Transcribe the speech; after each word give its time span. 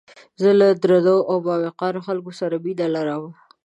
زه 0.41 0.49
له 0.59 0.67
درنو 0.83 1.17
او 1.29 1.37
باوقاره 1.45 1.99
خلکو 2.07 2.31
سره 2.39 2.55
مينه 2.63 2.87
لرم 2.95 3.23